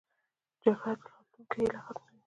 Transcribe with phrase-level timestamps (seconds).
[0.63, 2.17] جګړه د راتلونکې هیله ختموي